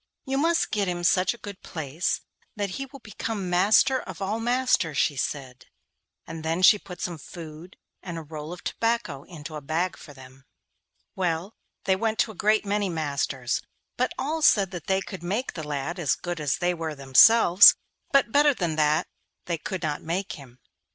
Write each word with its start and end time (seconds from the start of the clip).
'You 0.25 0.39
must 0.39 0.71
get 0.71 0.87
him 0.87 1.03
such 1.03 1.35
a 1.35 1.37
good 1.37 1.61
place 1.61 2.21
that 2.55 2.71
he 2.71 2.87
will 2.87 3.01
become 3.01 3.51
master 3.51 3.99
of 4.01 4.19
all 4.19 4.39
masters,' 4.39 4.97
she 4.97 5.15
said, 5.15 5.67
and 6.25 6.43
then 6.43 6.63
she 6.63 6.79
put 6.79 6.99
some 6.99 7.19
food 7.19 7.77
and 8.01 8.17
a 8.17 8.23
roll 8.23 8.51
of 8.51 8.63
tobacco 8.63 9.21
into 9.25 9.53
a 9.53 9.61
bag 9.61 9.95
for 9.95 10.11
them. 10.11 10.43
Well, 11.15 11.53
they 11.83 11.95
went 11.95 12.17
to 12.17 12.31
a 12.31 12.33
great 12.33 12.65
many 12.65 12.89
masters, 12.89 13.61
but 13.95 14.11
all 14.17 14.41
said 14.41 14.71
that 14.71 14.87
they 14.87 15.01
could 15.01 15.21
make 15.21 15.53
the 15.53 15.61
lad 15.63 15.99
as 15.99 16.15
good 16.15 16.39
as 16.39 16.57
they 16.57 16.73
were 16.73 16.95
themselves, 16.95 17.75
but 18.11 18.31
better 18.31 18.55
than 18.55 18.77
that 18.77 19.05
they 19.45 19.59
could 19.59 19.83
not 19.83 20.01
make 20.01 20.31
him. 20.31 20.57